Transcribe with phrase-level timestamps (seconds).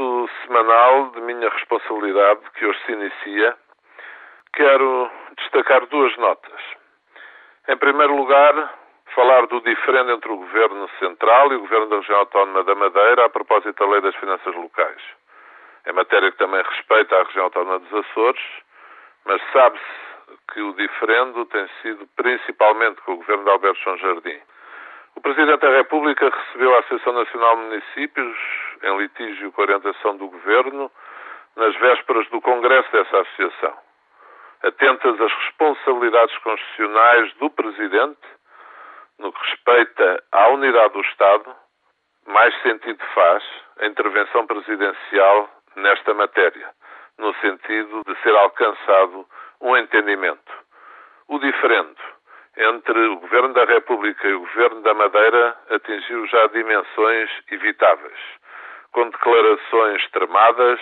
[0.00, 3.56] balanço semanal de minha responsabilidade que hoje se inicia,
[4.54, 6.60] quero destacar duas notas.
[7.68, 8.74] Em primeiro lugar,
[9.14, 13.26] falar do diferendo entre o Governo Central e o Governo da Região Autónoma da Madeira
[13.26, 15.02] a propósito da Lei das Finanças Locais.
[15.84, 18.42] É matéria que também respeita a Região Autónoma dos Açores,
[19.26, 20.10] mas sabe-se
[20.52, 24.40] que o diferendo tem sido principalmente com o Governo de Alberto São Jardim.
[25.16, 28.38] O Presidente da República recebeu a Associação Nacional de Municípios
[28.82, 30.90] em litígio a orientação do Governo
[31.56, 33.76] nas vésperas do Congresso dessa associação.
[34.62, 38.20] Atentas às responsabilidades constitucionais do Presidente,
[39.18, 41.54] no que respeita à unidade do Estado,
[42.26, 43.44] mais sentido faz
[43.80, 46.70] a intervenção presidencial nesta matéria,
[47.18, 49.26] no sentido de ser alcançado
[49.60, 50.52] um entendimento.
[51.28, 52.00] O diferendo
[52.56, 58.18] entre o Governo da República e o Governo da Madeira atingiu já dimensões evitáveis,
[58.92, 60.80] com declarações extremadas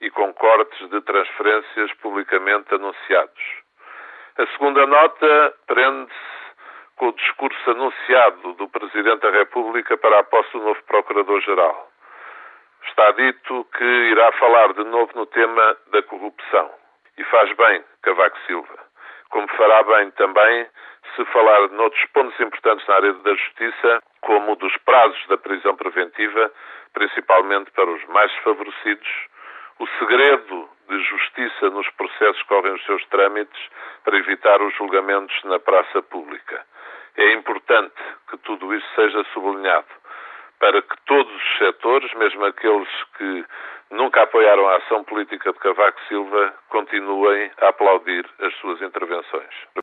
[0.00, 3.42] e com cortes de transferências publicamente anunciados.
[4.38, 6.40] A segunda nota prende-se
[6.96, 11.90] com o discurso anunciado do Presidente da República para a posse do novo Procurador-Geral.
[12.86, 16.70] Está dito que irá falar de novo no tema da corrupção.
[17.18, 18.78] E faz bem Cavaco Silva.
[19.30, 20.66] Como fará bem também
[21.14, 25.76] se falar de outros pontos importantes na área da justiça, como dos prazos da prisão
[25.76, 26.52] preventiva,
[26.92, 29.08] principalmente para os mais desfavorecidos,
[29.78, 33.60] o segredo de justiça nos processos que correm os seus trâmites
[34.04, 36.64] para evitar os julgamentos na praça pública.
[37.16, 37.94] É importante
[38.28, 39.88] que tudo isso seja sublinhado
[40.58, 43.44] para que todos os setores, mesmo aqueles que
[43.90, 49.54] nunca apoiaram a ação política de Cavaco Silva, continuem a aplaudir as suas intervenções.